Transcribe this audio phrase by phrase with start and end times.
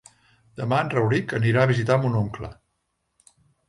[0.61, 2.55] Demà en Rauric anirà a visitar mon oncle.